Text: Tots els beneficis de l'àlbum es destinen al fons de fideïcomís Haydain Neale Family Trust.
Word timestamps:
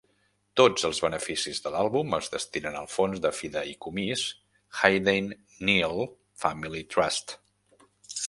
Tots 0.59 0.85
els 0.87 0.99
beneficis 1.05 1.59
de 1.65 1.71
l'àlbum 1.73 2.15
es 2.17 2.29
destinen 2.35 2.77
al 2.79 2.87
fons 2.93 3.19
de 3.25 3.31
fideïcomís 3.41 4.23
Haydain 4.87 5.29
Neale 5.69 6.07
Family 6.45 6.81
Trust. 6.95 7.35